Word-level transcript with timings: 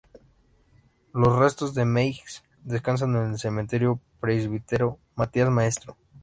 Los 1.13 1.37
restos 1.37 1.75
de 1.75 1.85
Meiggs 1.85 2.43
descansan 2.63 3.15
en 3.17 3.33
el 3.33 3.37
Cementerio 3.37 4.01
Presbítero 4.19 4.97
Matías 5.13 5.49
Maestro. 5.51 5.95